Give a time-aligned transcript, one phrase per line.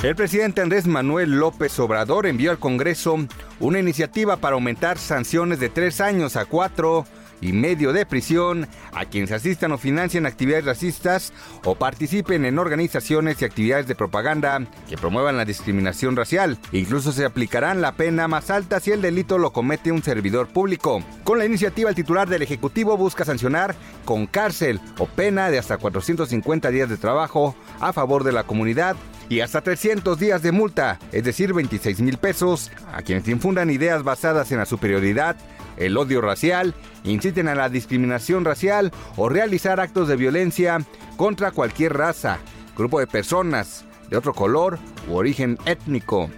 [0.00, 3.16] El presidente Andrés Manuel López Obrador envió al Congreso
[3.58, 7.04] una iniciativa para aumentar sanciones de tres años a cuatro
[7.40, 11.32] y medio de prisión a quienes asistan o financien actividades racistas
[11.64, 16.58] o participen en organizaciones y actividades de propaganda que promuevan la discriminación racial.
[16.70, 21.02] Incluso se aplicarán la pena más alta si el delito lo comete un servidor público.
[21.24, 25.76] Con la iniciativa, el titular del Ejecutivo busca sancionar con cárcel o pena de hasta
[25.76, 28.94] 450 días de trabajo a favor de la comunidad
[29.28, 34.02] y hasta 300 días de multa, es decir, 26 mil pesos, a quienes infundan ideas
[34.02, 35.36] basadas en la superioridad,
[35.76, 40.80] el odio racial, inciten a la discriminación racial o realizar actos de violencia
[41.16, 42.38] contra cualquier raza,
[42.76, 46.30] grupo de personas de otro color u origen étnico.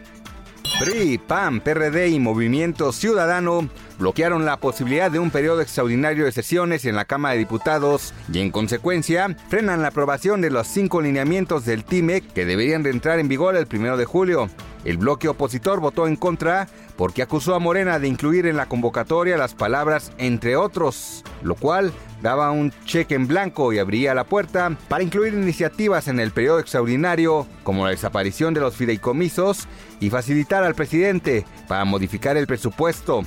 [0.78, 3.68] PRI, PAN, PRD y Movimiento Ciudadano
[4.00, 8.40] bloquearon la posibilidad de un periodo extraordinario de sesiones en la Cámara de Diputados y
[8.40, 13.18] en consecuencia frenan la aprobación de los cinco lineamientos del TIMEC que deberían de entrar
[13.18, 14.48] en vigor el primero de julio.
[14.86, 19.36] El bloque opositor votó en contra porque acusó a Morena de incluir en la convocatoria
[19.36, 24.76] las palabras entre otros, lo cual daba un cheque en blanco y abría la puerta
[24.88, 29.68] para incluir iniciativas en el periodo extraordinario, como la desaparición de los fideicomisos
[30.00, 33.24] y facilitar al presidente para modificar el presupuesto.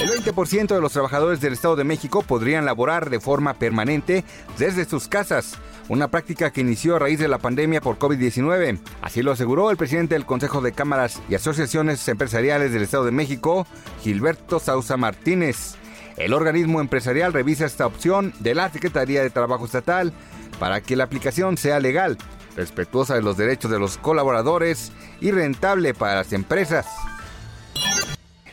[0.00, 4.24] El 20% de los trabajadores del Estado de México podrían laborar de forma permanente
[4.58, 5.54] desde sus casas,
[5.88, 8.80] una práctica que inició a raíz de la pandemia por COVID-19.
[9.02, 13.12] Así lo aseguró el presidente del Consejo de Cámaras y Asociaciones Empresariales del Estado de
[13.12, 13.68] México,
[14.02, 15.76] Gilberto Sausa Martínez.
[16.16, 20.12] El organismo empresarial revisa esta opción de la Secretaría de Trabajo Estatal
[20.58, 22.18] para que la aplicación sea legal,
[22.56, 24.90] respetuosa de los derechos de los colaboradores
[25.20, 26.86] y rentable para las empresas.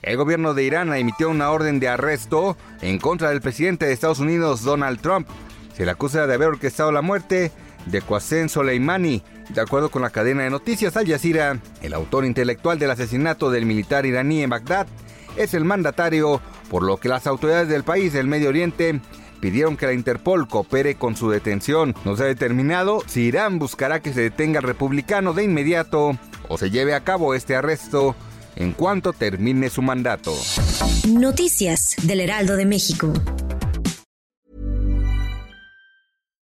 [0.01, 4.19] El gobierno de Irán emitió una orden de arresto en contra del presidente de Estados
[4.19, 5.27] Unidos, Donald Trump.
[5.75, 7.51] Se le acusa de haber orquestado la muerte
[7.85, 9.21] de Qasem Soleimani.
[9.49, 13.67] De acuerdo con la cadena de noticias Al Jazeera, el autor intelectual del asesinato del
[13.67, 14.87] militar iraní en Bagdad
[15.35, 18.99] es el mandatario, por lo que las autoridades del país del Medio Oriente
[19.39, 21.95] pidieron que la Interpol coopere con su detención.
[22.05, 26.17] No se ha determinado si Irán buscará que se detenga al republicano de inmediato
[26.47, 28.15] o se lleve a cabo este arresto
[28.55, 30.33] en cuanto termine su mandato.
[31.07, 33.13] Noticias del Heraldo de México.